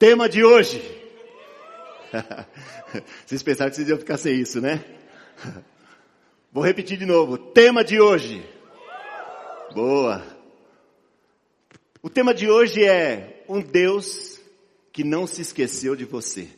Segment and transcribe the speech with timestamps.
[0.00, 0.80] Tema de hoje.
[3.26, 4.82] Vocês pensaram que vocês iam ficar sem isso, né?
[6.50, 7.36] Vou repetir de novo.
[7.36, 8.42] Tema de hoje.
[9.74, 10.24] Boa.
[12.00, 14.40] O tema de hoje é um Deus
[14.90, 16.48] que não se esqueceu de você.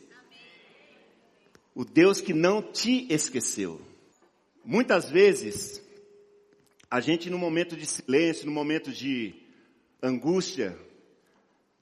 [1.75, 3.81] O Deus que não te esqueceu.
[4.63, 5.81] Muitas vezes,
[6.89, 9.35] a gente no momento de silêncio, no momento de
[10.01, 10.79] angústia,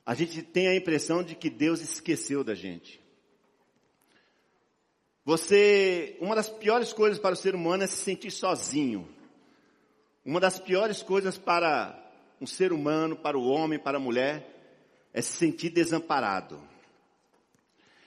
[0.06, 3.00] a gente tem a impressão de que Deus esqueceu da gente.
[5.24, 9.08] Você, uma das piores coisas para o ser humano é se sentir sozinho.
[10.26, 11.98] Uma das piores coisas para
[12.40, 14.48] um ser humano, para o homem, para a mulher,
[15.14, 16.60] é se sentir desamparado.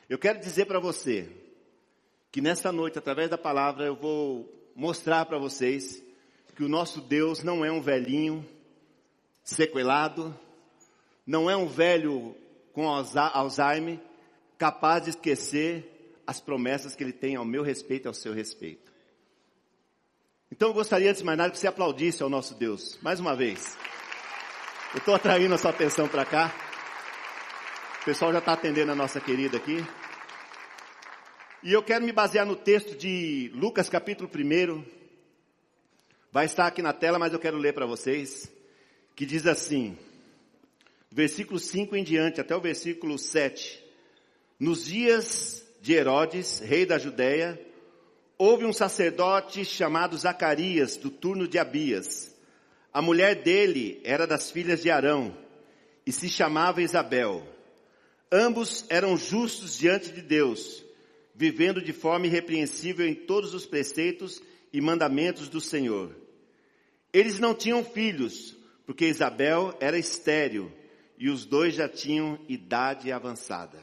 [0.08, 1.28] Eu quero dizer para você
[2.32, 6.02] que nesta noite, através da palavra, eu vou mostrar para vocês
[6.56, 8.44] que o nosso Deus não é um velhinho
[9.42, 10.38] sequelado,
[11.26, 12.36] não é um velho
[12.72, 13.98] com Alzheimer
[14.58, 18.92] capaz de esquecer as promessas que ele tem ao meu respeito e ao seu respeito.
[20.50, 23.34] Então eu gostaria, antes de mais nada, que você aplaudisse ao nosso Deus, mais uma
[23.34, 23.76] vez.
[24.92, 26.54] Eu estou atraindo a sua atenção para cá.
[28.00, 29.84] O pessoal já está atendendo a nossa querida aqui.
[31.62, 34.84] E eu quero me basear no texto de Lucas capítulo 1.
[36.30, 38.52] Vai estar aqui na tela, mas eu quero ler para vocês.
[39.16, 39.98] Que diz assim,
[41.14, 43.80] versículo 5 em diante, até o versículo 7.
[44.58, 47.60] Nos dias de Herodes, rei da Judéia,
[48.36, 52.34] houve um sacerdote chamado Zacarias, do turno de Abias.
[52.92, 55.38] A mulher dele era das filhas de Arão
[56.04, 57.46] e se chamava Isabel.
[58.32, 60.84] Ambos eram justos diante de Deus,
[61.32, 64.42] vivendo de forma irrepreensível em todos os preceitos
[64.72, 66.12] e mandamentos do Senhor.
[67.12, 70.72] Eles não tinham filhos, porque Isabel era estéril
[71.16, 73.78] e os dois já tinham idade avançada.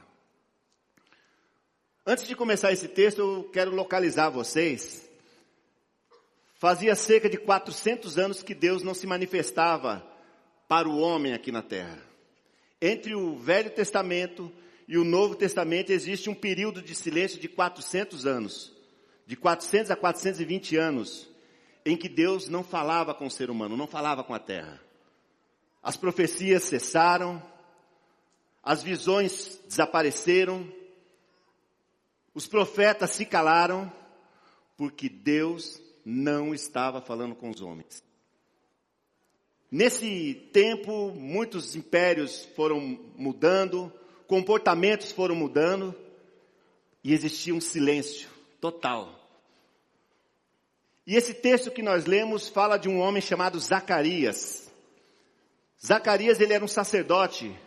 [2.06, 5.10] Antes de começar esse texto, eu quero localizar vocês.
[6.56, 10.06] Fazia cerca de 400 anos que Deus não se manifestava
[10.68, 12.00] para o homem aqui na terra.
[12.82, 14.52] Entre o Velho Testamento
[14.88, 18.74] e o Novo Testamento existe um período de silêncio de 400 anos.
[19.26, 21.30] De 400 a 420 anos.
[21.86, 24.82] Em que Deus não falava com o ser humano, não falava com a terra.
[25.82, 27.42] As profecias cessaram.
[28.64, 30.68] As visões desapareceram
[32.34, 33.92] os profetas se calaram
[34.78, 38.04] porque Deus não estava falando com os homens.
[39.70, 42.80] Nesse tempo, muitos impérios foram
[43.16, 43.92] mudando,
[44.28, 45.96] comportamentos foram mudando
[47.04, 49.18] e existia um silêncio total.
[51.06, 54.71] E esse texto que nós lemos fala de um homem chamado Zacarias.
[55.84, 57.58] Zacarias, ele era um sacerdote,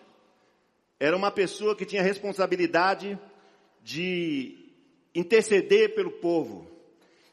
[1.00, 3.18] era uma pessoa que tinha responsabilidade
[3.82, 4.56] de
[5.12, 6.70] interceder pelo povo,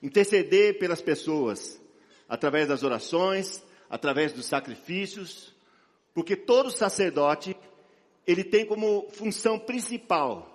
[0.01, 1.79] interceder pelas pessoas,
[2.27, 5.53] através das orações, através dos sacrifícios,
[6.15, 7.55] porque todo sacerdote,
[8.25, 10.47] ele tem como função principal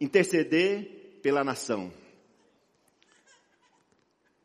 [0.00, 1.92] interceder pela nação.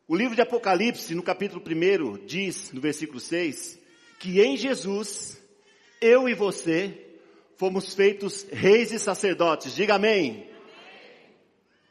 [0.08, 3.85] O livro de Apocalipse, no capítulo 1, diz, no versículo 6,
[4.18, 5.40] que em Jesus,
[6.00, 7.06] eu e você,
[7.56, 9.74] fomos feitos reis e sacerdotes.
[9.74, 10.48] Diga amém.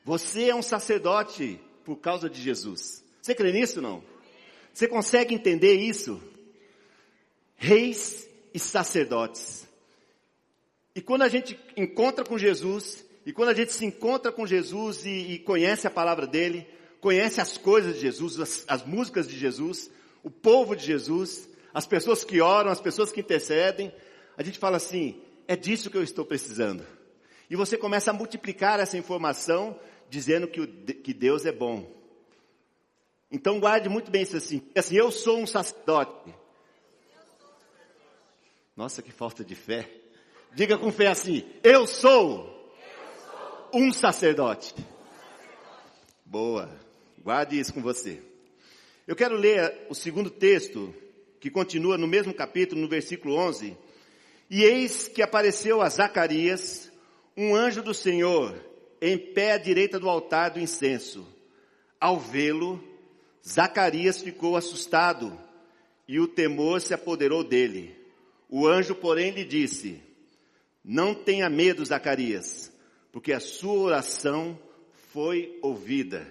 [0.04, 3.04] Você é um sacerdote por causa de Jesus.
[3.22, 4.04] Você crê nisso não?
[4.74, 6.22] Você consegue entender isso?
[7.56, 9.68] Reis e sacerdotes.
[10.94, 15.06] E quando a gente encontra com Jesus, e quando a gente se encontra com Jesus
[15.06, 16.68] e, e conhece a palavra dele,
[17.02, 19.90] conhece as coisas de Jesus, as, as músicas de Jesus,
[20.24, 23.94] o povo de Jesus, as pessoas que oram, as pessoas que intercedem,
[24.38, 26.88] a gente fala assim, é disso que eu estou precisando.
[27.50, 29.78] E você começa a multiplicar essa informação
[30.10, 31.94] dizendo que, o, que Deus é bom.
[33.30, 34.62] Então guarde muito bem isso assim.
[34.74, 36.34] Assim, eu sou um sacerdote.
[38.74, 39.90] Nossa, que falta de fé.
[40.54, 42.74] Diga com fé assim, eu sou,
[43.74, 44.74] um sacerdote.
[46.24, 46.70] Boa.
[47.22, 48.24] Guarde isso com você.
[49.06, 50.96] Eu quero ler o segundo texto,
[51.46, 53.78] que continua no mesmo capítulo, no versículo 11.
[54.50, 56.92] E eis que apareceu a Zacarias,
[57.38, 58.60] um anjo do Senhor,
[59.00, 61.24] em pé à direita do altar do incenso.
[62.00, 62.84] Ao vê-lo,
[63.48, 65.40] Zacarias ficou assustado
[66.08, 67.96] e o temor se apoderou dele.
[68.50, 70.02] O anjo, porém, lhe disse:
[70.84, 72.74] Não tenha medo, Zacarias,
[73.12, 74.58] porque a sua oração
[75.14, 76.28] foi ouvida.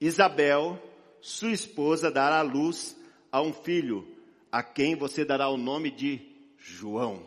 [0.00, 0.82] Isabel,
[1.20, 2.96] sua esposa, dará luz
[3.30, 4.11] a um filho,
[4.52, 6.20] a quem você dará o nome de
[6.58, 7.24] João.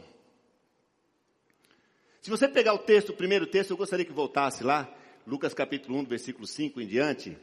[2.21, 4.87] Se você pegar o texto, o primeiro texto, eu gostaria que voltasse lá,
[5.25, 7.35] Lucas capítulo 1, versículo 5 em diante.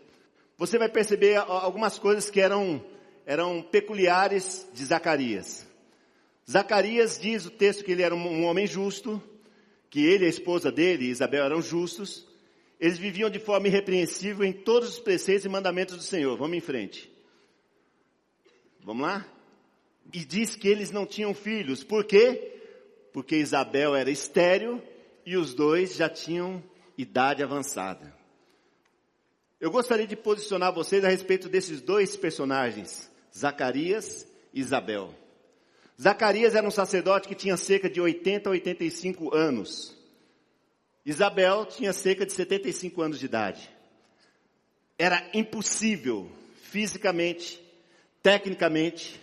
[0.57, 2.85] Você vai perceber algumas coisas que eram,
[3.27, 5.67] eram peculiares de Zacarias.
[6.49, 9.21] Zacarias diz o texto que ele era um, homem justo,
[9.91, 12.27] que ele e a esposa dele, Isabel, eram justos.
[12.79, 16.37] Eles viviam de forma irrepreensível em todos os preceitos e mandamentos do Senhor.
[16.37, 17.11] Vamos em frente.
[18.85, 19.27] Vamos lá?
[20.13, 21.85] E diz que eles não tinham filhos.
[21.85, 22.61] Por quê?
[23.13, 24.83] Porque Isabel era estéril
[25.25, 26.63] e os dois já tinham
[26.97, 28.15] idade avançada.
[29.61, 35.15] Eu gostaria de posicionar vocês a respeito desses dois personagens, Zacarias e Isabel.
[36.01, 39.97] Zacarias era um sacerdote que tinha cerca de 80 a 85 anos.
[41.07, 43.71] Isabel tinha cerca de 75 anos de idade.
[44.99, 46.29] Era impossível,
[46.63, 47.63] fisicamente,
[48.21, 49.22] tecnicamente,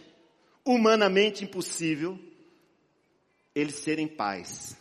[0.70, 2.20] humanamente impossível,
[3.56, 4.78] eles serem pais.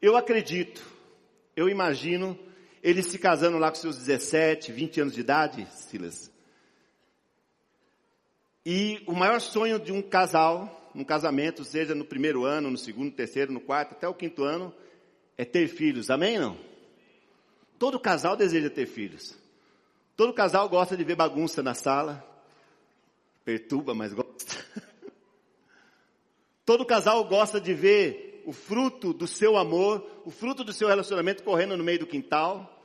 [0.00, 0.86] Eu acredito,
[1.56, 2.38] eu imagino,
[2.82, 6.30] eles se casando lá com seus 17, 20 anos de idade, Silas.
[8.62, 13.14] E o maior sonho de um casal, um casamento, seja no primeiro ano, no segundo,
[13.14, 14.70] terceiro, no quarto, até o quinto ano,
[15.38, 16.10] é ter filhos.
[16.10, 16.58] Amém não?
[17.78, 19.34] Todo casal deseja ter filhos.
[20.14, 22.35] Todo casal gosta de ver bagunça na sala.
[23.46, 24.56] Perturba, mas gosta.
[26.66, 31.44] Todo casal gosta de ver o fruto do seu amor, o fruto do seu relacionamento
[31.44, 32.76] correndo no meio do quintal.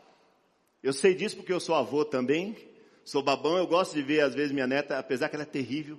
[0.84, 2.56] Eu sei disso porque eu sou avô também.
[3.04, 5.98] Sou babão, eu gosto de ver às vezes minha neta, apesar que ela é terrível.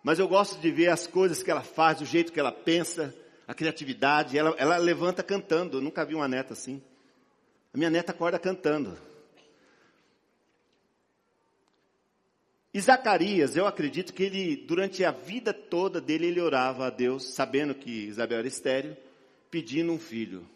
[0.00, 3.12] Mas eu gosto de ver as coisas que ela faz, o jeito que ela pensa,
[3.48, 4.38] a criatividade.
[4.38, 5.78] Ela, ela levanta cantando.
[5.78, 6.80] Eu nunca vi uma neta assim.
[7.74, 8.96] A minha neta acorda cantando.
[12.78, 17.24] E Zacarias, eu acredito que ele, durante a vida toda dele, ele orava a Deus,
[17.34, 18.96] sabendo que Isabel era estéreo,
[19.50, 20.48] pedindo um filho.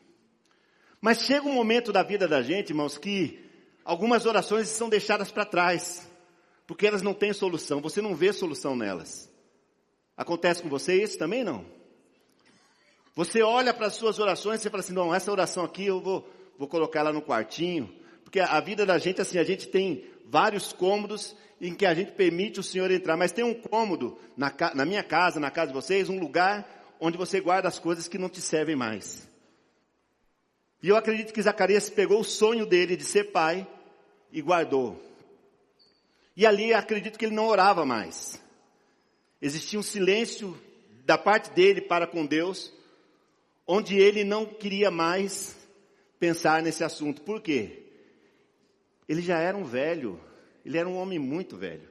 [1.01, 3.45] Mas chega um momento da vida da gente, irmãos, que
[3.85, 6.09] algumas orações são deixadas para trás,
[6.65, 9.29] porque elas não têm solução, você não vê solução nelas.
[10.17, 11.67] Acontece com você isso também não?
[13.17, 16.01] Você olha para as suas orações e você fala assim, não, essa oração aqui eu
[16.01, 17.93] vou, vou colocar ela no quartinho,
[18.23, 22.13] porque a vida da gente, assim, a gente tem vários cômodos em que a gente
[22.13, 23.19] permite o Senhor entrar.
[23.19, 27.19] Mas tem um cômodo na, na minha casa, na casa de vocês, um lugar onde
[27.19, 29.29] você guarda as coisas que não te servem mais.
[30.83, 33.69] E eu acredito que Zacarias pegou o sonho dele de ser pai
[34.33, 34.99] e guardou.
[36.35, 38.43] E ali acredito que ele não orava mais.
[39.41, 40.59] Existia um silêncio
[41.05, 42.73] da parte dele para com Deus,
[43.67, 45.55] onde ele não queria mais
[46.19, 47.21] pensar nesse assunto.
[47.21, 47.82] Por quê?
[49.13, 50.19] Ele já era um velho,
[50.65, 51.87] ele era um homem muito velho.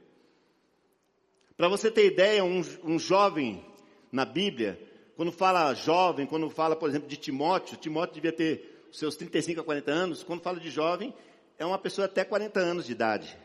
[1.56, 3.64] Para você ter ideia, um, um jovem
[4.10, 4.76] na Bíblia,
[5.14, 9.62] quando fala jovem, quando fala, por exemplo, de Timóteo, Timóteo devia ter seus 35 a
[9.62, 11.14] 40 anos, quando fala de jovem,
[11.56, 13.38] é uma pessoa até 40 anos de idade.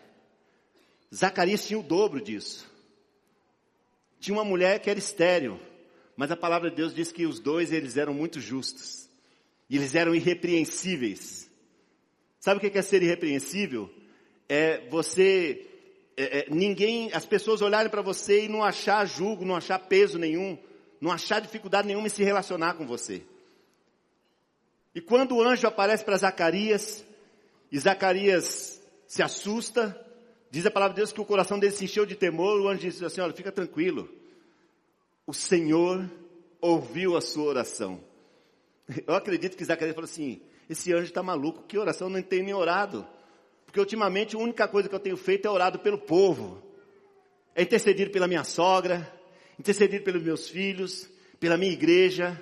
[1.13, 2.67] Zacarias tinha o dobro disso.
[4.19, 5.59] Tinha uma mulher que era estéril,
[6.15, 9.07] mas a palavra de Deus diz que os dois eles eram muito justos.
[9.69, 11.46] E eles eram irrepreensíveis.
[12.47, 13.89] Sabe o que é ser irrepreensível?
[14.49, 15.67] é você,
[16.15, 20.17] é, é, ninguém, as pessoas olharem para você e não achar julgo, não achar peso
[20.17, 20.57] nenhum,
[21.01, 23.21] não achar dificuldade nenhuma em se relacionar com você.
[24.95, 27.05] E quando o anjo aparece para Zacarias,
[27.71, 29.99] e Zacarias se assusta,
[30.49, 32.81] diz a palavra de Deus que o coração dele se encheu de temor, o anjo
[32.81, 34.09] disse assim, olha, fica tranquilo,
[35.25, 36.09] o Senhor
[36.61, 38.01] ouviu a sua oração.
[39.05, 42.53] Eu acredito que Zacarias falou assim, esse anjo está maluco, que oração, não tem nem
[42.53, 43.07] orado.
[43.65, 46.61] Porque ultimamente a única coisa que eu tenho feito é orado pelo povo.
[47.55, 49.11] É intercedido pela minha sogra,
[49.59, 51.09] intercedido pelos meus filhos,
[51.39, 52.41] pela minha igreja,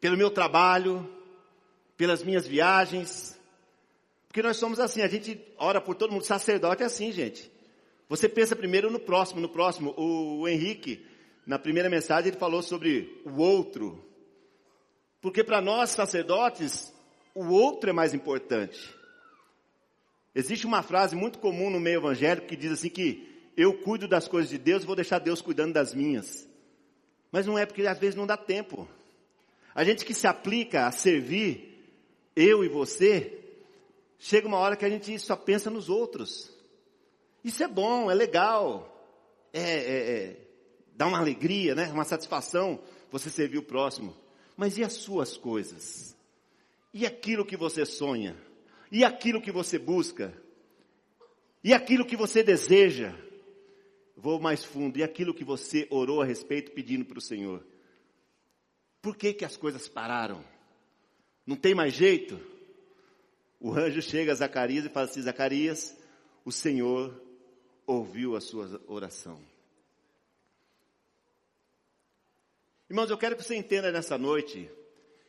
[0.00, 1.08] pelo meu trabalho,
[1.96, 3.38] pelas minhas viagens.
[4.28, 6.24] Porque nós somos assim, a gente ora por todo mundo.
[6.24, 7.50] Sacerdote é assim, gente.
[8.08, 9.94] Você pensa primeiro no próximo, no próximo.
[9.96, 11.06] O, o Henrique,
[11.46, 14.04] na primeira mensagem, ele falou sobre o outro.
[15.20, 16.92] Porque para nós sacerdotes,
[17.34, 18.94] o outro é mais importante.
[20.34, 24.28] Existe uma frase muito comum no meio evangélico que diz assim que eu cuido das
[24.28, 26.48] coisas de Deus vou deixar Deus cuidando das minhas.
[27.32, 28.88] Mas não é porque às vezes não dá tempo.
[29.74, 31.78] A gente que se aplica a servir,
[32.34, 33.38] eu e você,
[34.18, 36.52] chega uma hora que a gente só pensa nos outros.
[37.44, 39.08] Isso é bom, é legal,
[39.52, 40.36] é, é, é,
[40.94, 41.90] dá uma alegria, né?
[41.92, 44.14] uma satisfação você servir o próximo.
[44.56, 46.14] Mas e as suas coisas?
[46.92, 48.36] E aquilo que você sonha?
[48.90, 50.34] E aquilo que você busca?
[51.62, 53.14] E aquilo que você deseja?
[54.16, 54.98] Vou mais fundo.
[54.98, 57.64] E aquilo que você orou a respeito pedindo para o Senhor?
[59.00, 60.44] Por que, que as coisas pararam?
[61.46, 62.40] Não tem mais jeito?
[63.58, 65.96] O anjo chega a Zacarias e fala assim: Zacarias,
[66.44, 67.20] o Senhor
[67.86, 69.40] ouviu a sua oração.
[72.88, 74.68] Irmãos, eu quero que você entenda nessa noite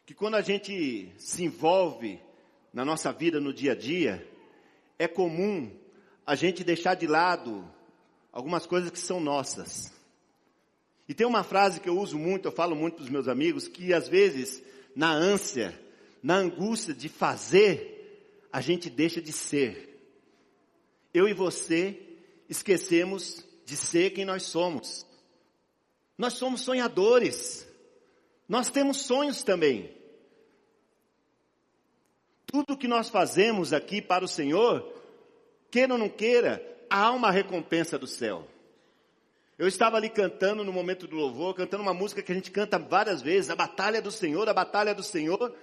[0.05, 2.19] que quando a gente se envolve
[2.73, 4.27] na nossa vida no dia a dia,
[4.97, 5.71] é comum
[6.25, 7.67] a gente deixar de lado
[8.31, 9.91] algumas coisas que são nossas.
[11.07, 13.67] E tem uma frase que eu uso muito, eu falo muito para os meus amigos,
[13.67, 14.63] que às vezes,
[14.95, 15.77] na ânsia,
[16.23, 19.89] na angústia de fazer, a gente deixa de ser.
[21.13, 21.99] Eu e você
[22.47, 25.05] esquecemos de ser quem nós somos.
[26.17, 27.67] Nós somos sonhadores.
[28.51, 29.89] Nós temos sonhos também.
[32.45, 34.93] Tudo que nós fazemos aqui para o Senhor,
[35.71, 38.45] queira ou não queira, há uma recompensa do céu.
[39.57, 42.77] Eu estava ali cantando no momento do louvor, cantando uma música que a gente canta
[42.77, 45.55] várias vezes, a batalha do Senhor, a batalha do Senhor,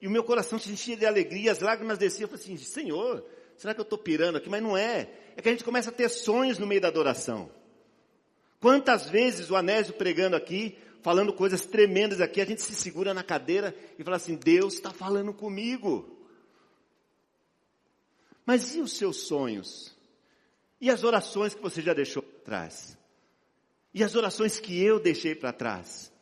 [0.00, 3.22] e o meu coração se enchia de alegria, as lágrimas desciam, eu falei assim, Senhor,
[3.54, 4.48] será que eu estou pirando aqui?
[4.48, 7.50] Mas não é, é que a gente começa a ter sonhos no meio da adoração.
[8.58, 13.22] Quantas vezes o Anésio pregando aqui, falando coisas tremendas aqui, a gente se segura na
[13.22, 16.18] cadeira e fala assim, Deus está falando comigo.
[18.44, 19.96] Mas e os seus sonhos?
[20.80, 22.98] E as orações que você já deixou para trás?
[23.92, 26.12] E as orações que eu deixei para trás?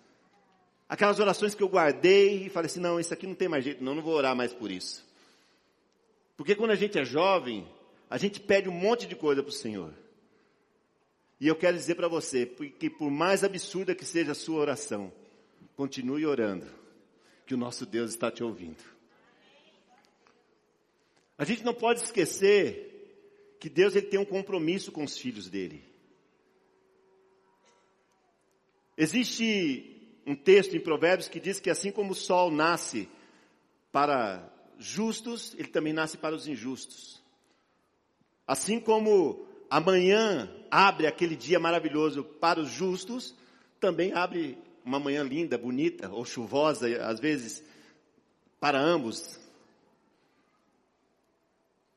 [0.89, 3.85] Aquelas orações que eu guardei e falei assim, não, isso aqui não tem mais jeito,
[3.85, 5.07] não, não vou orar mais por isso.
[6.37, 7.69] Porque quando a gente é jovem,
[8.09, 9.93] a gente pede um monte de coisa para o Senhor.
[11.41, 15.13] E eu quero dizer para você, que por mais absurda que seja a sua oração,
[15.77, 16.67] continue orando,
[17.47, 18.83] que o nosso Deus está te ouvindo.
[21.37, 25.85] A gente não pode esquecer que Deus ele tem um compromisso com os filhos dele.
[28.97, 33.09] Existe um texto em Provérbios que diz que assim como o sol nasce
[33.93, 37.23] para justos, ele também nasce para os injustos.
[38.45, 43.35] Assim como amanhã abre aquele dia maravilhoso para os justos,
[43.81, 47.63] também abre uma manhã linda, bonita ou chuvosa, às vezes,
[48.59, 49.39] para ambos.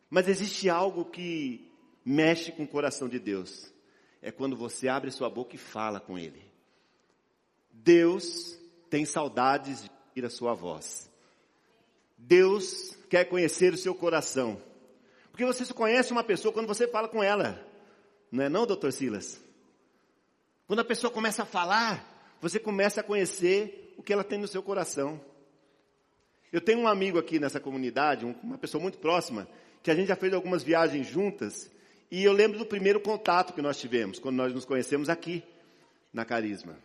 [0.10, 1.72] Mas existe algo que
[2.04, 3.72] mexe com o coração de Deus.
[4.22, 6.44] É quando você abre sua boca e fala com Ele.
[7.72, 8.60] Deus
[8.90, 11.10] tem saudades de ouvir a sua voz.
[12.18, 14.62] Deus quer conhecer o seu coração.
[15.32, 17.66] Porque você só conhece uma pessoa quando você fala com ela.
[18.32, 19.42] Não é não, doutor Silas?
[20.68, 24.48] Quando a pessoa começa a falar, você começa a conhecer o que ela tem no
[24.48, 25.20] seu coração.
[26.52, 29.48] Eu tenho um amigo aqui nessa comunidade, uma pessoa muito próxima,
[29.82, 31.72] que a gente já fez algumas viagens juntas,
[32.10, 35.44] e eu lembro do primeiro contato que nós tivemos, quando nós nos conhecemos aqui,
[36.12, 36.78] na Carisma.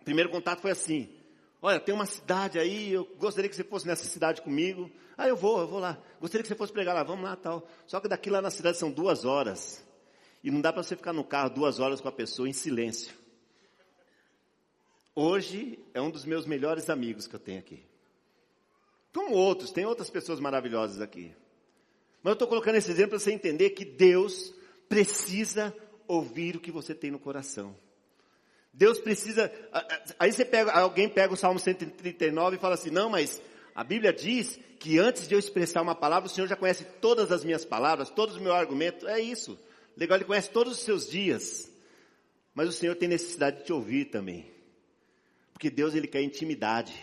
[0.00, 1.10] O primeiro contato foi assim,
[1.60, 4.90] olha, tem uma cidade aí, eu gostaria que você fosse nessa cidade comigo.
[5.16, 5.98] Ah, eu vou, eu vou lá.
[6.20, 7.66] Gostaria que você fosse pregar lá, vamos lá, tal.
[7.86, 9.84] Só que daqui lá na cidade são duas horas.
[10.44, 13.14] E não dá para você ficar no carro duas horas com a pessoa em silêncio.
[15.14, 17.82] Hoje é um dos meus melhores amigos que eu tenho aqui.
[19.14, 21.34] Como outros, tem outras pessoas maravilhosas aqui.
[22.22, 24.52] Mas eu estou colocando esse exemplo para você entender que Deus
[24.88, 25.74] precisa
[26.06, 27.74] ouvir o que você tem no coração.
[28.76, 29.50] Deus precisa.
[30.18, 33.40] Aí você pega, alguém pega o Salmo 139 e fala assim: não, mas
[33.74, 37.32] a Bíblia diz que antes de eu expressar uma palavra, o Senhor já conhece todas
[37.32, 39.08] as minhas palavras, todos os meus argumentos.
[39.08, 39.58] É isso.
[39.96, 41.72] Legal, Ele conhece todos os seus dias.
[42.54, 44.50] Mas o Senhor tem necessidade de te ouvir também.
[45.54, 46.94] Porque Deus, Ele quer intimidade.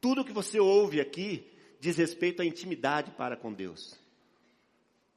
[0.00, 1.44] Tudo que você ouve aqui
[1.80, 3.98] diz respeito à intimidade para com Deus.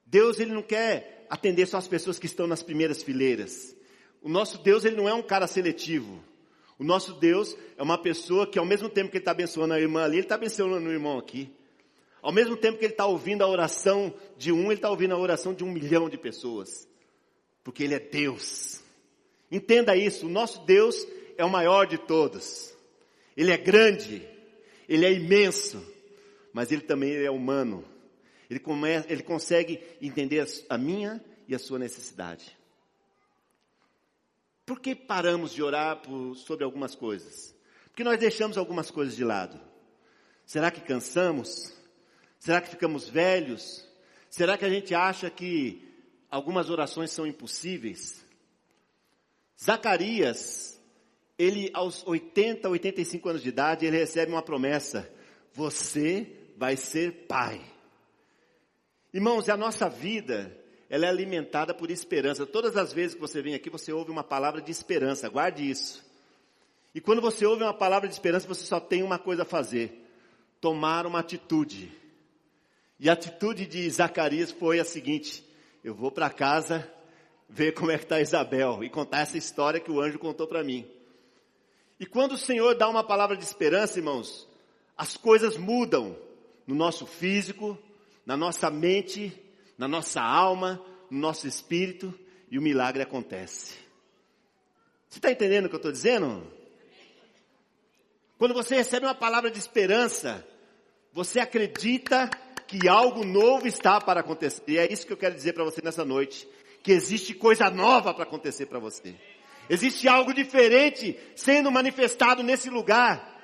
[0.05, 3.76] Deus ele não quer atender só as pessoas que estão nas primeiras fileiras.
[4.21, 6.23] O nosso Deus ele não é um cara seletivo.
[6.79, 9.79] O nosso Deus é uma pessoa que ao mesmo tempo que ele está abençoando a
[9.79, 11.51] irmã ali, ele está abençoando o irmão aqui.
[12.21, 15.17] Ao mesmo tempo que ele está ouvindo a oração de um, ele está ouvindo a
[15.17, 16.87] oração de um milhão de pessoas.
[17.63, 18.81] Porque ele é Deus.
[19.51, 21.07] Entenda isso, o nosso Deus
[21.37, 22.75] é o maior de todos.
[23.35, 24.27] Ele é grande,
[24.89, 25.81] ele é imenso,
[26.51, 27.85] mas ele também é humano.
[28.49, 32.57] Ele, come, ele consegue entender a, a minha e a sua necessidade.
[34.67, 37.55] Por que paramos de orar por, sobre algumas coisas?
[37.85, 39.57] Porque nós deixamos algumas coisas de lado.
[40.45, 41.73] Será que cansamos?
[42.37, 43.87] Será que ficamos velhos?
[44.29, 45.87] Será que a gente acha que
[46.29, 48.21] algumas orações são impossíveis?
[49.57, 50.77] Zacarias,
[51.37, 55.09] ele aos 80, 85 anos de idade, ele recebe uma promessa:
[55.53, 57.61] você vai ser pai.
[59.13, 60.53] Irmãos, a nossa vida,
[60.89, 62.45] ela é alimentada por esperança.
[62.45, 66.05] Todas as vezes que você vem aqui, você ouve uma palavra de esperança, guarde isso.
[66.95, 70.05] E quando você ouve uma palavra de esperança, você só tem uma coisa a fazer:
[70.61, 71.91] tomar uma atitude.
[72.99, 75.43] E a atitude de Zacarias foi a seguinte:
[75.83, 76.91] eu vou para casa
[77.49, 80.63] ver como é que está Isabel e contar essa história que o anjo contou para
[80.63, 80.87] mim.
[81.99, 84.47] E quando o Senhor dá uma palavra de esperança, irmãos,
[84.95, 86.17] as coisas mudam
[86.65, 87.77] no nosso físico,
[88.25, 89.31] na nossa mente,
[89.77, 92.13] na nossa alma, no nosso espírito
[92.49, 93.75] e o milagre acontece.
[95.09, 96.51] Você está entendendo o que eu estou dizendo?
[98.37, 100.45] Quando você recebe uma palavra de esperança,
[101.11, 102.29] você acredita
[102.67, 104.61] que algo novo está para acontecer.
[104.67, 106.47] E é isso que eu quero dizer para você nessa noite.
[106.83, 109.15] Que existe coisa nova para acontecer para você.
[109.69, 113.35] Existe algo diferente sendo manifestado nesse lugar.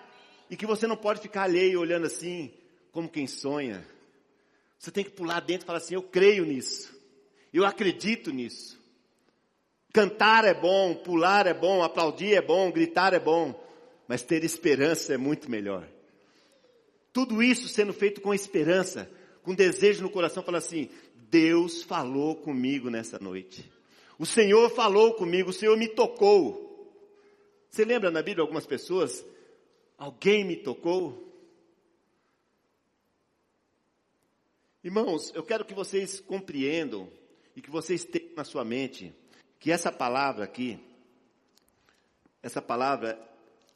[0.50, 2.54] E que você não pode ficar alheio olhando assim,
[2.92, 3.88] como quem sonha.
[4.84, 6.94] Você tem que pular dentro e falar assim: eu creio nisso.
[7.54, 8.78] Eu acredito nisso.
[9.94, 13.58] Cantar é bom, pular é bom, aplaudir é bom, gritar é bom,
[14.10, 15.88] mas ter esperança é muito melhor.
[17.13, 19.10] Tudo isso sendo feito com esperança,
[19.42, 20.90] com desejo no coração, fala assim:
[21.30, 23.72] Deus falou comigo nessa noite.
[24.20, 26.92] O Senhor falou comigo, o Senhor me tocou.
[27.70, 29.25] Você lembra na Bíblia algumas pessoas?
[29.98, 31.33] Alguém me tocou?
[34.84, 37.10] Irmãos, eu quero que vocês compreendam
[37.56, 39.13] e que vocês tenham na sua mente
[39.58, 40.78] que essa palavra aqui,
[42.42, 43.18] essa palavra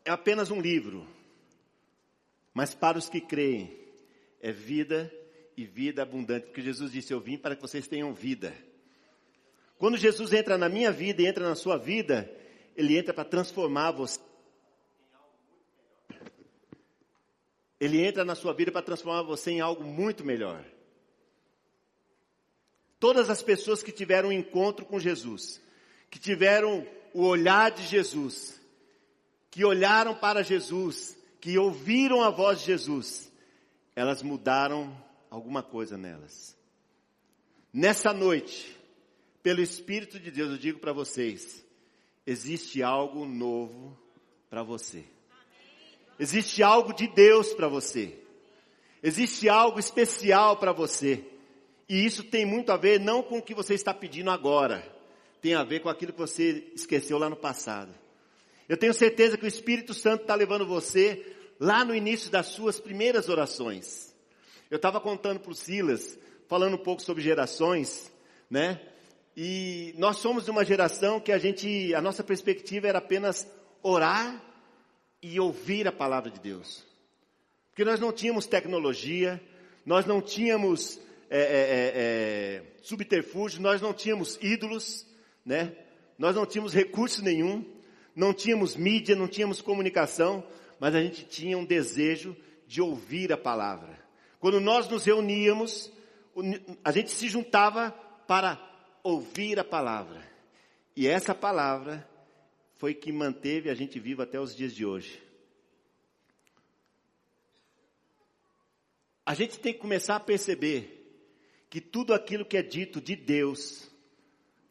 [0.04, 1.08] é apenas um livro,
[2.54, 3.74] mas para os que creem
[4.42, 5.10] é vida
[5.56, 8.54] e vida abundante, porque Jesus disse: Eu vim para que vocês tenham vida.
[9.78, 12.30] Quando Jesus entra na minha vida e entra na sua vida,
[12.76, 14.20] ele entra para transformar você.
[17.80, 20.66] Ele entra na sua vida para transformar você em algo muito melhor.
[23.00, 25.62] Todas as pessoas que tiveram um encontro com Jesus,
[26.10, 28.60] que tiveram o olhar de Jesus,
[29.52, 33.32] que olharam para Jesus, que ouviram a voz de Jesus,
[33.96, 34.96] elas mudaram
[35.30, 36.56] alguma coisa nelas.
[37.72, 38.78] Nessa noite,
[39.44, 41.64] pelo Espírito de Deus, eu digo para vocês:
[42.26, 43.98] existe algo novo
[44.50, 45.06] para você.
[46.20, 48.18] Existe algo de Deus para você.
[49.04, 51.24] Existe algo especial para você.
[51.90, 54.84] E isso tem muito a ver não com o que você está pedindo agora,
[55.42, 57.94] tem a ver com aquilo que você esqueceu lá no passado.
[58.68, 61.26] Eu tenho certeza que o Espírito Santo está levando você
[61.60, 64.14] lá no início das suas primeiras orações.
[64.70, 68.12] Eu estava contando para o Silas, falando um pouco sobre gerações,
[68.50, 68.82] né?
[69.36, 73.48] E nós somos de uma geração que a gente, a nossa perspectiva era apenas
[73.82, 74.44] orar
[75.22, 76.84] e ouvir a palavra de Deus.
[77.70, 79.42] Porque nós não tínhamos tecnologia,
[79.86, 85.06] nós não tínhamos é, é, é, é subterfúgio, nós não tínhamos ídolos,
[85.46, 85.76] né?
[86.18, 87.66] Nós não tínhamos recurso nenhum,
[88.16, 90.44] não tínhamos mídia, não tínhamos comunicação,
[90.80, 92.36] mas a gente tinha um desejo
[92.66, 93.98] de ouvir a palavra.
[94.40, 95.92] Quando nós nos reuníamos,
[96.84, 97.92] a gente se juntava
[98.28, 98.60] para
[99.04, 100.22] ouvir a palavra.
[100.96, 102.08] E essa palavra
[102.76, 105.22] foi que manteve a gente vivo até os dias de hoje.
[109.26, 110.97] A gente tem que começar a perceber
[111.70, 113.90] que tudo aquilo que é dito de Deus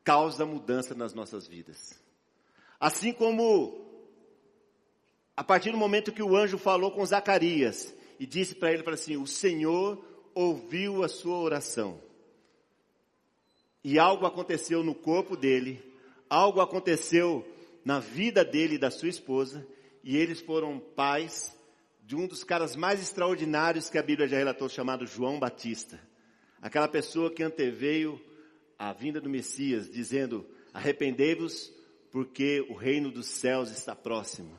[0.02, 2.00] causa mudança nas nossas vidas.
[2.78, 3.84] Assim como
[5.36, 9.16] a partir do momento que o anjo falou com Zacarias e disse para ele assim:
[9.16, 10.02] "O Senhor
[10.34, 12.00] ouviu a sua oração".
[13.84, 15.82] E algo aconteceu no corpo dele,
[16.28, 17.46] algo aconteceu
[17.84, 19.66] na vida dele e da sua esposa,
[20.02, 21.56] e eles foram pais
[22.04, 26.00] de um dos caras mais extraordinários que a Bíblia já relatou, chamado João Batista.
[26.60, 28.20] Aquela pessoa que anteveio
[28.78, 31.72] a vinda do Messias, dizendo: Arrependei-vos,
[32.10, 34.58] porque o reino dos céus está próximo.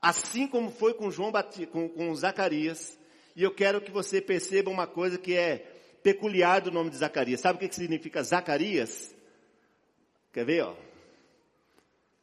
[0.00, 2.98] Assim como foi com João Batista, com, com Zacarias,
[3.34, 5.58] e eu quero que você perceba uma coisa que é
[6.02, 7.40] peculiar do nome de Zacarias.
[7.40, 9.14] Sabe o que, que significa Zacarias?
[10.32, 10.76] Quer ver, ó?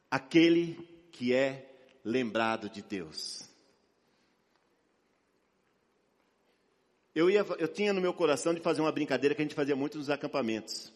[0.09, 0.77] Aquele
[1.11, 1.67] que é
[2.03, 3.49] lembrado de Deus.
[7.13, 9.75] Eu, ia, eu tinha no meu coração de fazer uma brincadeira que a gente fazia
[9.75, 10.93] muito nos acampamentos.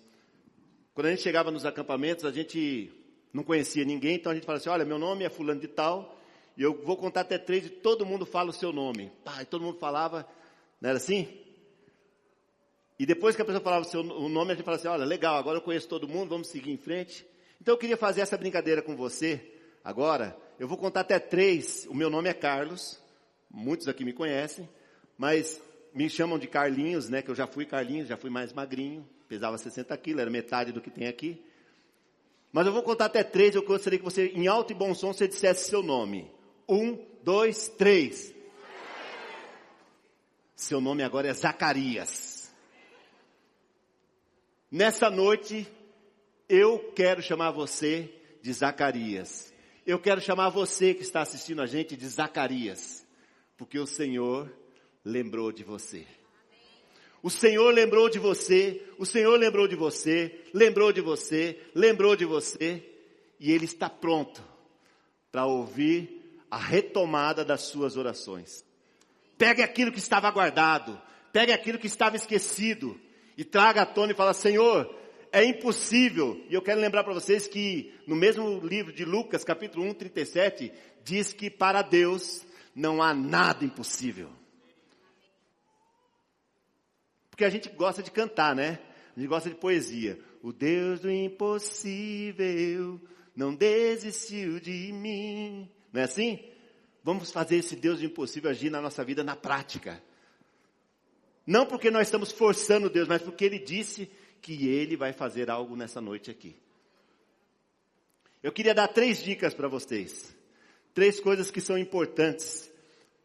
[0.94, 2.90] Quando a gente chegava nos acampamentos, a gente
[3.34, 6.18] não conhecia ninguém, então a gente falava assim, olha, meu nome é fulano de tal,
[6.56, 9.12] e eu vou contar até três e todo mundo fala o seu nome.
[9.26, 10.26] Pá, e todo mundo falava,
[10.80, 11.28] não era assim?
[12.98, 15.04] E depois que a pessoa falava o seu o nome, a gente falava assim, olha,
[15.04, 17.26] legal, agora eu conheço todo mundo, vamos seguir em frente.
[17.60, 20.38] Então eu queria fazer essa brincadeira com você, agora.
[20.58, 23.02] Eu vou contar até três, o meu nome é Carlos,
[23.52, 24.70] muitos aqui me conhecem,
[25.18, 25.62] mas
[25.96, 29.58] me chamam de Carlinhos, né, que eu já fui Carlinhos, já fui mais magrinho, pesava
[29.58, 31.42] 60 quilos, era metade do que tem aqui.
[32.52, 35.14] Mas eu vou contar até três, eu gostaria que você, em alto e bom som,
[35.14, 36.30] você dissesse seu nome.
[36.68, 38.34] Um, dois, três.
[40.54, 42.54] Seu nome agora é Zacarias.
[44.70, 45.66] Nessa noite,
[46.50, 49.54] eu quero chamar você de Zacarias.
[49.86, 53.06] Eu quero chamar você que está assistindo a gente de Zacarias,
[53.58, 54.52] porque o Senhor
[55.06, 56.06] lembrou de você.
[57.22, 62.26] O Senhor lembrou de você, o Senhor lembrou de você, lembrou de você, lembrou de
[62.26, 62.84] você,
[63.40, 64.44] e Ele está pronto
[65.32, 68.64] para ouvir a retomada das suas orações.
[69.38, 71.00] Pegue aquilo que estava guardado,
[71.32, 73.00] pegue aquilo que estava esquecido,
[73.38, 74.94] e traga à tona e fala, Senhor,
[75.32, 76.42] é impossível.
[76.50, 80.72] E eu quero lembrar para vocês que no mesmo livro de Lucas, capítulo 1, 37,
[81.04, 84.30] diz que para Deus não há nada impossível.
[87.36, 88.80] Porque a gente gosta de cantar, né?
[89.14, 90.18] A gente gosta de poesia.
[90.42, 92.98] O Deus do impossível
[93.36, 95.70] não desistiu de mim.
[95.92, 96.40] Não é assim?
[97.04, 100.02] Vamos fazer esse Deus do impossível agir na nossa vida na prática.
[101.46, 104.10] Não porque nós estamos forçando Deus, mas porque Ele disse
[104.42, 106.56] que Ele vai fazer algo nessa noite aqui.
[108.42, 110.34] Eu queria dar três dicas para vocês.
[110.94, 112.72] Três coisas que são importantes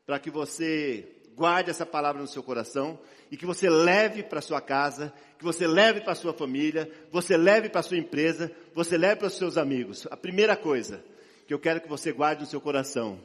[0.04, 2.98] para que você guarde essa palavra no seu coração
[3.30, 7.70] e que você leve para sua casa, que você leve para sua família, você leve
[7.70, 10.06] para sua empresa, você leve para os seus amigos.
[10.10, 11.02] A primeira coisa
[11.46, 13.18] que eu quero que você guarde no seu coração: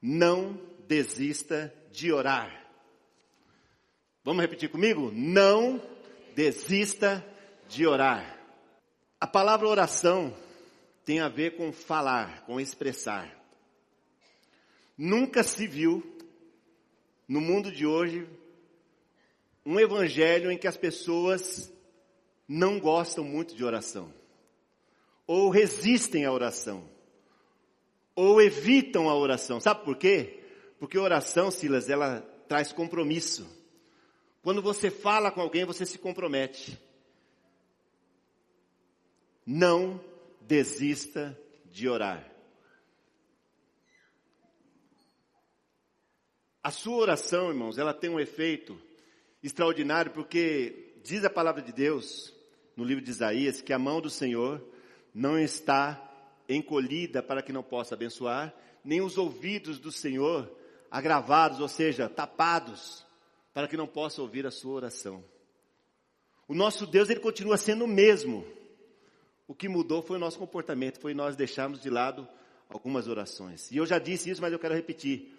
[0.00, 2.64] não desista de orar.
[4.22, 5.10] Vamos repetir comigo?
[5.12, 5.82] Não
[6.36, 7.26] desista
[7.68, 8.38] de orar.
[9.20, 10.32] A palavra oração
[11.04, 13.28] tem a ver com falar, com expressar.
[14.96, 16.15] Nunca se viu
[17.28, 18.28] no mundo de hoje
[19.64, 21.72] um evangelho em que as pessoas
[22.46, 24.12] não gostam muito de oração,
[25.26, 26.88] ou resistem à oração,
[28.14, 29.60] ou evitam a oração.
[29.60, 30.40] Sabe por quê?
[30.78, 33.44] Porque oração, Silas, ela traz compromisso.
[34.40, 36.80] Quando você fala com alguém, você se compromete.
[39.44, 40.00] Não
[40.40, 42.35] desista de orar.
[46.66, 48.76] A sua oração, irmãos, ela tem um efeito
[49.40, 52.34] extraordinário porque diz a palavra de Deus
[52.76, 54.60] no livro de Isaías que a mão do Senhor
[55.14, 56.12] não está
[56.48, 58.52] encolhida para que não possa abençoar,
[58.84, 60.50] nem os ouvidos do Senhor
[60.90, 63.06] agravados, ou seja, tapados
[63.54, 65.22] para que não possa ouvir a sua oração.
[66.48, 68.44] O nosso Deus, ele continua sendo o mesmo.
[69.46, 72.26] O que mudou foi o nosso comportamento, foi nós deixarmos de lado
[72.68, 73.70] algumas orações.
[73.70, 75.35] E eu já disse isso, mas eu quero repetir.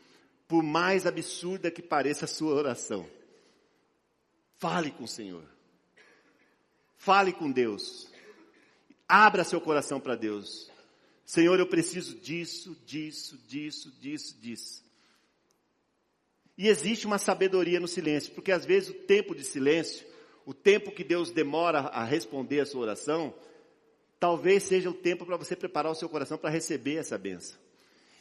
[0.48, 3.08] Por mais absurda que pareça a sua oração,
[4.58, 5.44] fale com o Senhor.
[6.98, 8.12] Fale com Deus.
[9.08, 10.72] Abra seu coração para Deus.
[11.26, 14.84] Senhor, eu preciso disso, disso, disso, disso, disso.
[16.58, 20.08] E existe uma sabedoria no silêncio, porque às vezes o tempo de silêncio,
[20.46, 23.36] o tempo que Deus demora a responder a sua oração,
[24.20, 27.60] talvez seja o tempo para você preparar o seu coração para receber essa benção.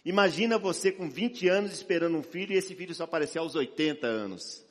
[0.06, 4.06] Imagina você com 20 anos esperando um filho e esse filho só aparecer aos 80
[4.06, 4.64] anos.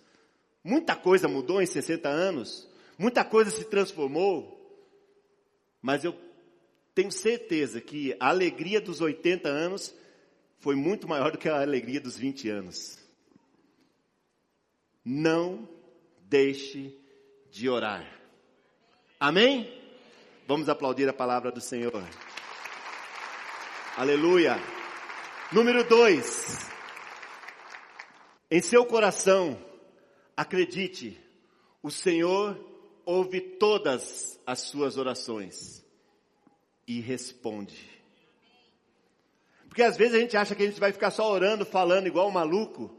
[0.63, 2.65] Muita coisa mudou em 60 anos,
[2.97, 4.55] muita coisa se transformou,
[5.81, 6.15] mas eu
[6.95, 9.93] tenho certeza que a alegria dos 80 anos
[10.59, 12.97] foi muito maior do que a alegria dos 20 anos.
[15.03, 15.67] Não
[16.21, 16.97] deixe
[17.51, 18.09] de orar.
[19.19, 19.69] Amém?
[20.47, 21.91] Vamos aplaudir a palavra do Senhor.
[23.97, 24.74] Aleluia.
[25.51, 26.69] Número dois.
[28.49, 29.59] Em seu coração,
[30.35, 31.19] acredite,
[31.81, 32.59] o Senhor
[33.05, 35.83] ouve todas as suas orações
[36.87, 37.89] e responde.
[39.67, 42.27] Porque às vezes a gente acha que a gente vai ficar só orando, falando igual
[42.27, 42.95] um maluco,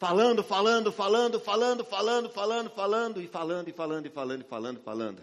[0.00, 4.80] Falando, falando, falando, falando, falando, falando, falando, e falando, e falando, e falando, e falando,
[4.80, 5.22] falando.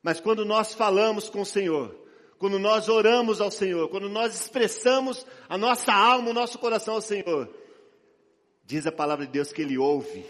[0.00, 1.98] Mas quando nós falamos com o Senhor,
[2.44, 7.00] quando nós oramos ao Senhor, quando nós expressamos a nossa alma, o nosso coração ao
[7.00, 7.48] Senhor,
[8.66, 10.26] diz a palavra de Deus que Ele ouve.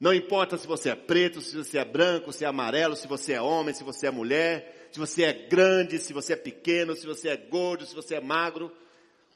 [0.00, 3.34] Não importa se você é preto, se você é branco, se é amarelo, se você
[3.34, 7.06] é homem, se você é mulher, se você é grande, se você é pequeno, se
[7.06, 8.72] você é gordo, se você é magro,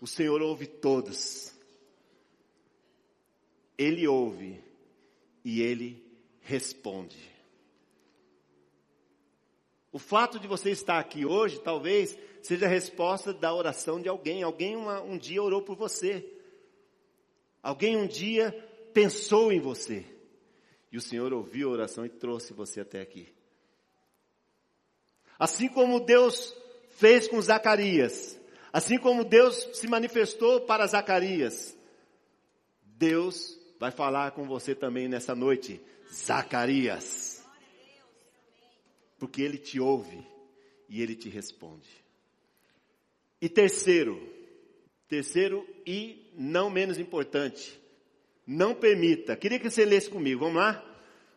[0.01, 1.55] o Senhor ouve todos.
[3.79, 4.61] Ele ouve
[5.45, 6.05] e ele
[6.43, 7.34] responde.
[9.95, 14.43] O fato de você estar aqui hoje, talvez, seja a resposta da oração de alguém.
[14.43, 16.37] Alguém uma, um dia orou por você.
[17.63, 18.51] Alguém um dia
[18.93, 20.05] pensou em você.
[20.91, 23.33] E o Senhor ouviu a oração e trouxe você até aqui.
[25.39, 26.53] Assim como Deus
[26.91, 28.37] fez com Zacarias,
[28.73, 31.79] assim como Deus se manifestou para Zacarias,
[32.83, 35.81] Deus vai falar com você também nessa noite,
[36.13, 37.34] Zacarias.
[39.25, 40.23] Porque ele te ouve
[40.87, 41.89] e ele te responde.
[43.41, 44.21] E terceiro,
[45.09, 47.81] terceiro e não menos importante,
[48.47, 50.85] não permita, queria que você lesse comigo, vamos lá?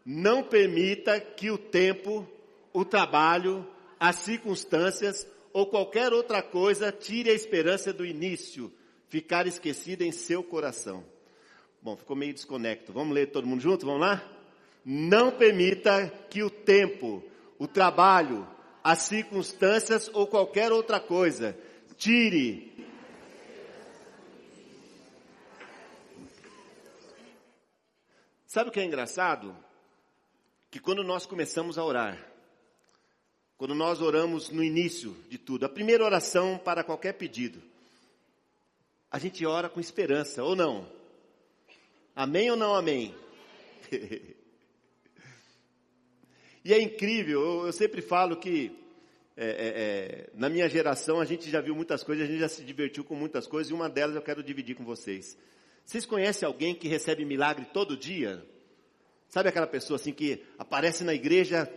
[0.06, 2.28] Não permita que o tempo,
[2.74, 3.66] o trabalho,
[3.98, 8.70] as circunstâncias ou qualquer outra coisa tire a esperança do início,
[9.08, 11.06] ficar esquecida em seu coração.
[11.82, 12.92] Bom, ficou meio desconecto.
[12.92, 13.86] Vamos ler todo mundo junto?
[13.86, 14.30] Vamos lá?
[14.84, 17.24] Não permita que o tempo,
[17.60, 18.48] o trabalho,
[18.84, 21.58] as circunstâncias ou qualquer outra coisa
[21.98, 22.78] tire
[28.48, 29.56] Sabe o que é engraçado?
[30.72, 32.18] Que quando nós começamos a orar,
[33.58, 37.62] quando nós oramos no início de tudo, a primeira oração para qualquer pedido,
[39.12, 40.90] a gente ora com esperança, ou não?
[42.16, 43.14] Amém ou não amém?
[46.68, 48.78] e é incrível, eu, eu sempre falo que
[49.38, 52.50] é, é, é, na minha geração a gente já viu muitas coisas, a gente já
[52.50, 55.38] se divertiu com muitas coisas, e uma delas eu quero dividir com vocês.
[55.86, 58.46] Vocês conhecem alguém que recebe milagre todo dia?
[59.30, 61.72] Sabe aquela pessoa assim que aparece na igreja,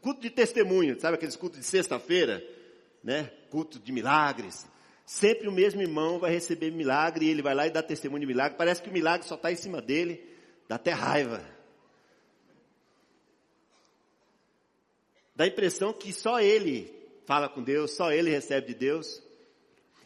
[0.00, 2.42] culto de testemunho, sabe aqueles cultos de sexta-feira,
[3.04, 3.30] né?
[3.50, 4.66] Culto de milagres.
[5.04, 8.26] Sempre o mesmo irmão vai receber milagre e ele vai lá e dá testemunho de
[8.26, 8.56] milagre.
[8.56, 10.26] Parece que o milagre só está em cima dele,
[10.66, 11.55] dá até raiva.
[15.36, 16.92] Dá a impressão que só ele
[17.26, 19.22] fala com Deus, só ele recebe de Deus.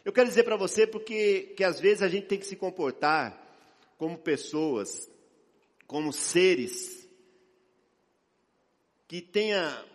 [0.03, 3.41] Eu quero dizer para você porque que às vezes a gente tem que se comportar
[3.97, 5.09] como pessoas,
[5.87, 7.07] como seres
[9.07, 9.85] que tenha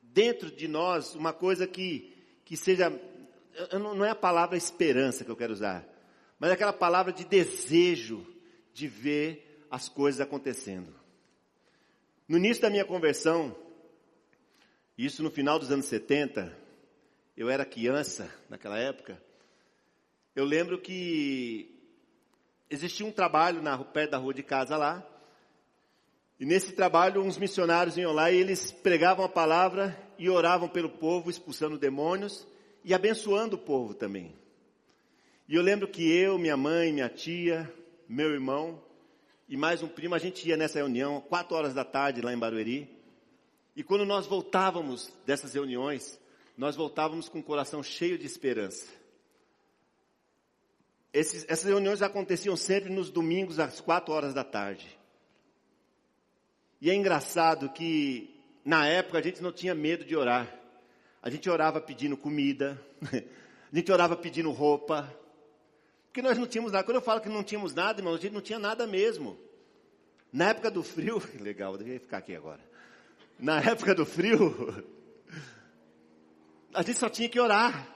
[0.00, 2.90] dentro de nós uma coisa que que seja
[3.72, 5.86] não é a palavra esperança que eu quero usar,
[6.38, 8.26] mas é aquela palavra de desejo
[8.72, 10.94] de ver as coisas acontecendo.
[12.26, 13.56] No início da minha conversão,
[15.04, 16.56] isso no final dos anos 70,
[17.36, 19.22] eu era criança naquela época,
[20.34, 21.74] eu lembro que
[22.68, 25.06] existia um trabalho na, perto da rua de casa lá,
[26.38, 30.88] e nesse trabalho uns missionários iam lá e eles pregavam a palavra e oravam pelo
[30.88, 32.46] povo, expulsando demônios
[32.84, 34.34] e abençoando o povo também.
[35.48, 37.70] E eu lembro que eu, minha mãe, minha tia,
[38.08, 38.82] meu irmão
[39.50, 42.38] e mais um primo, a gente ia nessa reunião, quatro horas da tarde lá em
[42.38, 42.99] Barueri.
[43.74, 46.18] E quando nós voltávamos dessas reuniões,
[46.56, 48.86] nós voltávamos com o coração cheio de esperança.
[51.12, 54.86] Esses, essas reuniões aconteciam sempre nos domingos às quatro horas da tarde.
[56.80, 60.56] E é engraçado que na época a gente não tinha medo de orar.
[61.22, 62.80] A gente orava pedindo comida,
[63.72, 65.14] a gente orava pedindo roupa,
[66.06, 66.84] porque nós não tínhamos nada.
[66.84, 69.38] Quando eu falo que não tínhamos nada, irmão, a gente não tinha nada mesmo.
[70.32, 72.69] Na época do frio, legal, eu ficar aqui agora.
[73.40, 74.84] Na época do frio,
[76.74, 77.88] a gente só tinha que orar.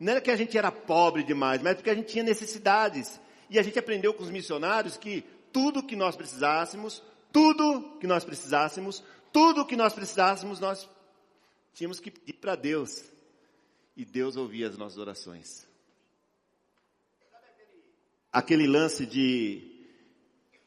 [0.00, 3.20] Não era que a gente era pobre demais, mas porque a gente tinha necessidades.
[3.48, 8.24] E a gente aprendeu com os missionários que tudo que nós precisássemos, tudo que nós
[8.24, 10.88] precisássemos, tudo que nós precisássemos, nós
[11.72, 13.04] tínhamos que pedir para Deus.
[13.96, 15.66] E Deus ouvia as nossas orações.
[18.32, 19.86] Aquele lance de,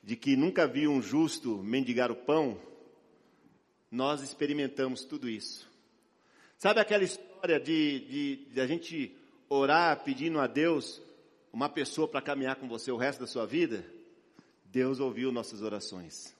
[0.02, 2.60] de que nunca vi um justo mendigar o pão,
[3.92, 5.70] nós experimentamos tudo isso.
[6.58, 9.16] Sabe aquela história de, de, de a gente
[9.48, 11.02] orar pedindo a Deus
[11.52, 13.84] uma pessoa para caminhar com você o resto da sua vida?
[14.66, 16.36] Deus ouviu nossas orações.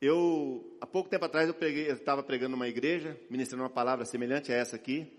[0.00, 4.54] Eu, há pouco tempo atrás, eu estava pregando numa igreja, ministrando uma palavra semelhante a
[4.54, 5.12] essa aqui,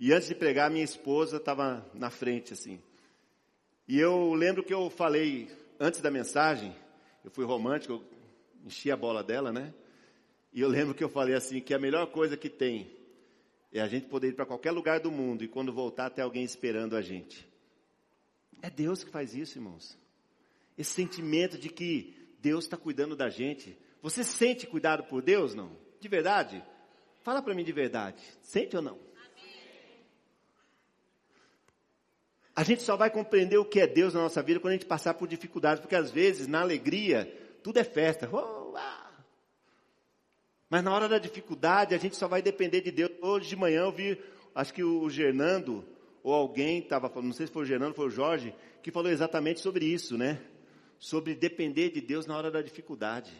[0.00, 2.80] e antes de pregar, minha esposa estava na frente, assim.
[3.86, 5.48] E eu lembro que eu falei,
[5.78, 6.74] antes da mensagem,
[7.24, 8.02] eu fui romântico,
[8.66, 9.72] enchi a bola dela, né?
[10.52, 12.90] E eu lembro que eu falei assim, que a melhor coisa que tem
[13.72, 16.42] é a gente poder ir para qualquer lugar do mundo e quando voltar ter alguém
[16.42, 17.46] esperando a gente.
[18.60, 19.96] É Deus que faz isso, irmãos.
[20.76, 23.76] Esse sentimento de que Deus está cuidando da gente.
[24.02, 25.70] Você sente cuidado por Deus, não?
[26.00, 26.62] De verdade?
[27.22, 28.22] Fala para mim de verdade.
[28.42, 28.98] Sente ou não?
[32.54, 34.86] A gente só vai compreender o que é Deus na nossa vida quando a gente
[34.86, 37.30] passar por dificuldades, porque às vezes, na alegria,
[37.62, 38.26] tudo é festa.
[38.32, 38.55] Oh,
[40.68, 43.12] Mas na hora da dificuldade, a gente só vai depender de Deus.
[43.20, 44.20] Hoje de manhã eu vi,
[44.54, 45.84] acho que o Gernando,
[46.22, 49.10] ou alguém estava falando, não sei se foi o Gernando, foi o Jorge, que falou
[49.10, 50.40] exatamente sobre isso, né?
[50.98, 53.30] Sobre depender de Deus na hora da dificuldade.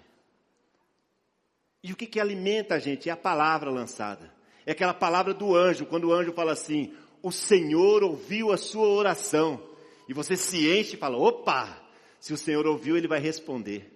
[1.83, 3.09] E o que, que alimenta a gente?
[3.09, 4.33] É a palavra lançada.
[4.65, 8.89] É aquela palavra do anjo, quando o anjo fala assim: O Senhor ouviu a sua
[8.89, 9.63] oração.
[10.09, 11.81] E você se enche e fala: opa,
[12.19, 13.96] se o Senhor ouviu, ele vai responder.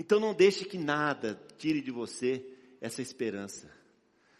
[0.00, 2.42] Então não deixe que nada tire de você
[2.80, 3.70] essa esperança.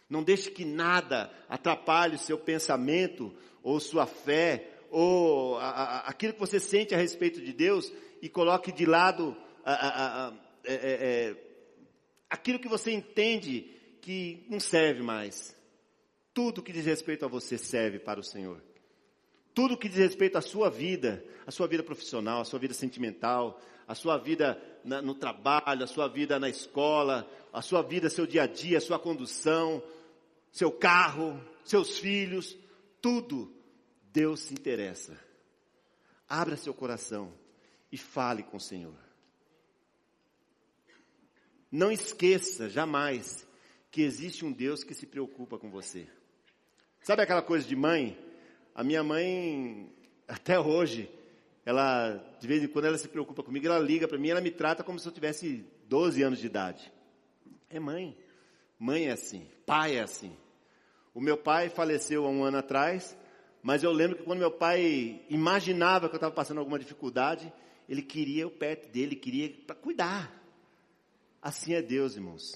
[0.09, 6.33] Não deixe que nada atrapalhe o seu pensamento, ou sua fé, ou a, a, aquilo
[6.33, 7.93] que você sente a respeito de Deus
[8.23, 11.35] e coloque de lado a, é, é, é,
[12.27, 13.71] aquilo que você entende
[14.01, 15.55] que não serve mais.
[16.33, 18.63] Tudo que diz respeito a você serve para o Senhor.
[19.53, 23.61] Tudo que diz respeito à sua vida, a sua vida profissional, a sua vida sentimental,
[23.91, 28.25] a sua vida na, no trabalho, a sua vida na escola, a sua vida, seu
[28.25, 29.83] dia a dia, a sua condução,
[30.49, 32.57] seu carro, seus filhos,
[33.01, 33.53] tudo
[34.13, 35.19] Deus se interessa.
[36.25, 37.33] Abra seu coração
[37.91, 38.95] e fale com o Senhor.
[41.69, 43.45] Não esqueça jamais
[43.91, 46.07] que existe um Deus que se preocupa com você.
[47.01, 48.17] Sabe aquela coisa de mãe?
[48.73, 49.93] A minha mãe,
[50.29, 51.11] até hoje,
[51.65, 54.51] ela, de vez em quando ela se preocupa comigo, ela liga para mim, ela me
[54.51, 56.91] trata como se eu tivesse 12 anos de idade.
[57.69, 58.17] É mãe.
[58.79, 60.35] Mãe é assim, pai é assim.
[61.13, 63.15] O meu pai faleceu há um ano atrás,
[63.61, 67.53] mas eu lembro que quando meu pai imaginava que eu estava passando alguma dificuldade,
[67.87, 70.41] ele queria eu perto dele, queria para cuidar.
[71.41, 72.53] Assim é Deus, irmãos.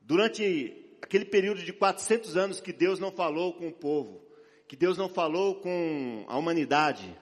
[0.00, 4.27] Durante aquele período de 400 anos que Deus não falou com o povo,
[4.68, 7.16] que Deus não falou com a humanidade.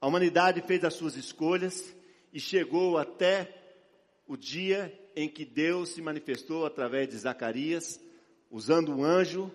[0.00, 1.94] A humanidade fez as suas escolhas
[2.32, 3.54] e chegou até
[4.26, 8.00] o dia em que Deus se manifestou através de Zacarias,
[8.50, 9.50] usando um anjo,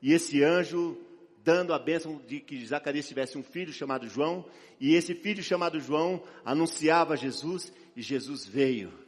[0.00, 0.96] e esse anjo
[1.42, 4.44] dando a bênção de que Zacarias tivesse um filho chamado João,
[4.78, 9.02] e esse filho chamado João anunciava Jesus, e Jesus veio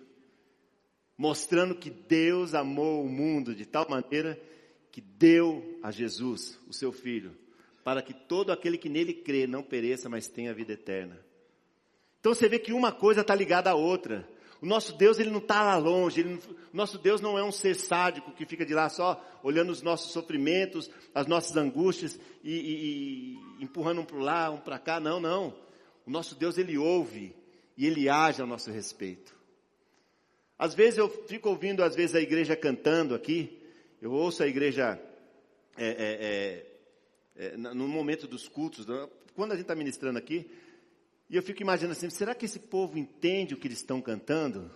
[1.16, 4.40] mostrando que Deus amou o mundo de tal maneira
[4.94, 7.37] que deu a Jesus, o seu Filho,
[7.83, 11.18] para que todo aquele que nele crê não pereça, mas tenha vida eterna.
[12.20, 14.24] Então você vê que uma coisa está ligada à outra.
[14.62, 16.20] O nosso Deus, ele não está lá longe.
[16.20, 16.35] Ele,
[16.72, 19.83] o nosso Deus não é um ser sádico que fica de lá só olhando os
[19.83, 25.00] nossos sofrimentos, as nossas angústias e, e, e empurrando um para lá, um para cá.
[25.00, 25.57] Não, não.
[26.07, 27.35] O nosso Deus, ele ouve
[27.76, 29.35] e ele age ao nosso respeito.
[30.57, 33.63] Às vezes eu fico ouvindo, às vezes, a igreja cantando aqui.
[34.04, 35.00] Eu ouço a igreja
[35.78, 38.84] é, é, é, é no momento dos cultos,
[39.34, 40.46] quando a gente está ministrando aqui,
[41.30, 44.70] e eu fico imaginando assim: será que esse povo entende o que eles estão cantando?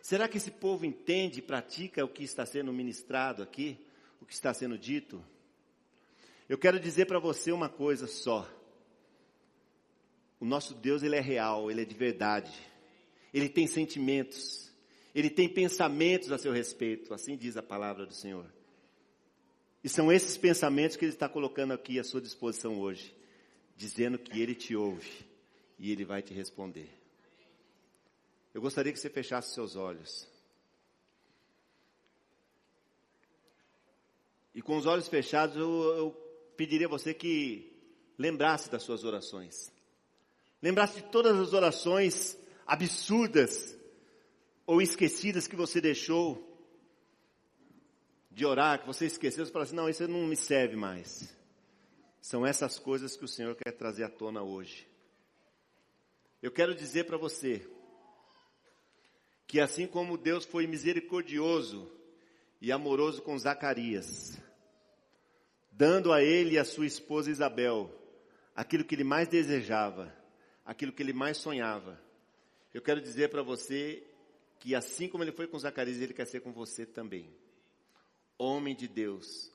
[0.00, 3.76] Será que esse povo entende e pratica o que está sendo ministrado aqui?
[4.20, 5.20] O que está sendo dito?
[6.48, 8.48] Eu quero dizer para você uma coisa só.
[10.38, 12.52] O nosso Deus, ele é real, ele é de verdade.
[13.34, 14.69] Ele tem sentimentos.
[15.14, 18.46] Ele tem pensamentos a seu respeito, assim diz a palavra do Senhor.
[19.82, 23.14] E são esses pensamentos que Ele está colocando aqui à sua disposição hoje,
[23.76, 25.26] dizendo que Ele te ouve
[25.78, 26.88] e Ele vai te responder.
[28.52, 30.28] Eu gostaria que você fechasse seus olhos.
[34.54, 36.10] E com os olhos fechados, eu, eu
[36.56, 37.72] pediria a você que
[38.18, 39.72] lembrasse das suas orações.
[40.60, 43.79] Lembrasse de todas as orações absurdas
[44.70, 46.48] ou esquecidas que você deixou
[48.30, 51.36] de orar, que você esqueceu, você fala assim, não, isso não me serve mais.
[52.20, 54.86] São essas coisas que o Senhor quer trazer à tona hoje.
[56.40, 57.68] Eu quero dizer para você
[59.44, 61.90] que assim como Deus foi misericordioso
[62.60, 64.40] e amoroso com Zacarias,
[65.72, 67.92] dando a ele e a sua esposa Isabel
[68.54, 70.14] aquilo que ele mais desejava,
[70.64, 72.00] aquilo que ele mais sonhava,
[72.72, 74.06] eu quero dizer para você
[74.60, 77.34] que assim como ele foi com Zacarias, ele quer ser com você também.
[78.38, 79.50] Homem de Deus,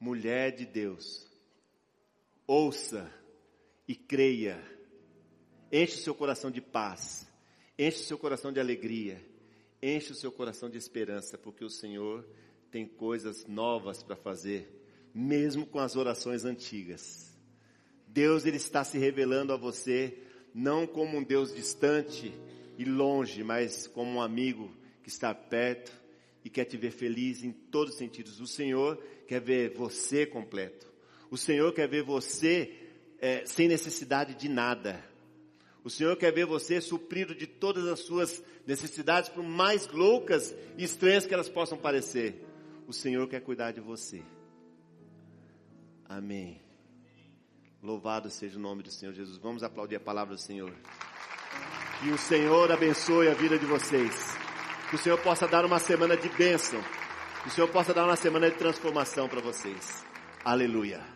[0.00, 1.30] mulher de Deus,
[2.46, 3.12] ouça
[3.86, 4.58] e creia.
[5.70, 7.26] Enche o seu coração de paz,
[7.78, 9.22] enche o seu coração de alegria,
[9.82, 12.26] enche o seu coração de esperança, porque o Senhor
[12.70, 14.68] tem coisas novas para fazer,
[15.14, 17.30] mesmo com as orações antigas.
[18.06, 20.22] Deus ele está se revelando a você
[20.54, 22.32] não como um Deus distante,
[22.76, 24.70] e longe, mas como um amigo
[25.02, 25.92] que está perto
[26.44, 28.40] e quer te ver feliz em todos os sentidos.
[28.40, 28.96] O Senhor
[29.26, 30.86] quer ver você completo.
[31.30, 32.72] O Senhor quer ver você
[33.18, 35.04] é, sem necessidade de nada.
[35.82, 40.84] O Senhor quer ver você suprido de todas as suas necessidades, por mais loucas e
[40.84, 42.44] estranhas que elas possam parecer.
[42.86, 44.22] O Senhor quer cuidar de você.
[46.04, 46.60] Amém.
[47.82, 49.38] Louvado seja o nome do Senhor Jesus.
[49.38, 50.72] Vamos aplaudir a palavra do Senhor.
[52.00, 54.36] Que o Senhor abençoe a vida de vocês.
[54.90, 56.80] Que o Senhor possa dar uma semana de bênção.
[57.42, 60.04] Que o Senhor possa dar uma semana de transformação para vocês.
[60.44, 61.15] Aleluia.